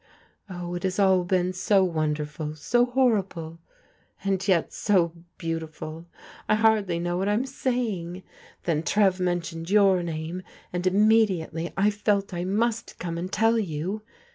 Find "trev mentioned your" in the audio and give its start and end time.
8.83-10.01